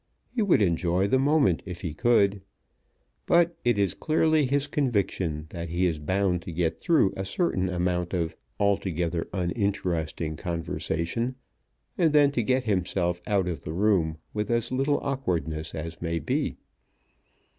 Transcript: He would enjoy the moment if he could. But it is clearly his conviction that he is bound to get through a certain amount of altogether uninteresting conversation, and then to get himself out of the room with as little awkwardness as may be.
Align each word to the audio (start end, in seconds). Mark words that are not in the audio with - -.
He 0.33 0.41
would 0.41 0.63
enjoy 0.63 1.05
the 1.05 1.19
moment 1.19 1.61
if 1.63 1.81
he 1.81 1.93
could. 1.93 2.41
But 3.27 3.55
it 3.63 3.77
is 3.77 3.93
clearly 3.93 4.47
his 4.47 4.65
conviction 4.65 5.45
that 5.51 5.69
he 5.69 5.85
is 5.85 5.99
bound 5.99 6.41
to 6.41 6.51
get 6.51 6.81
through 6.81 7.13
a 7.15 7.23
certain 7.23 7.69
amount 7.69 8.15
of 8.15 8.35
altogether 8.59 9.27
uninteresting 9.31 10.37
conversation, 10.37 11.35
and 11.99 12.13
then 12.13 12.31
to 12.31 12.41
get 12.41 12.63
himself 12.63 13.21
out 13.27 13.47
of 13.47 13.61
the 13.61 13.73
room 13.73 14.17
with 14.33 14.49
as 14.49 14.71
little 14.71 14.97
awkwardness 15.03 15.75
as 15.75 16.01
may 16.01 16.17
be. 16.17 16.57